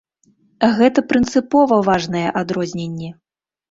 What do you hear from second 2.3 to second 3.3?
адрозненні!